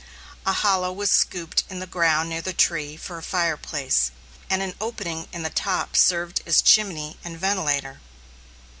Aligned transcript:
A 0.47 0.51
hollow 0.53 0.91
was 0.91 1.11
scooped 1.11 1.63
in 1.69 1.77
the 1.77 1.85
ground 1.85 2.27
near 2.27 2.41
the 2.41 2.53
tree 2.53 2.97
for 2.97 3.19
a 3.19 3.21
fireplace, 3.21 4.09
and 4.49 4.63
an 4.63 4.73
opening 4.81 5.27
in 5.31 5.43
the 5.43 5.51
top 5.51 5.95
served 5.95 6.41
as 6.47 6.63
chimney 6.63 7.17
and 7.23 7.39
ventilator. 7.39 8.01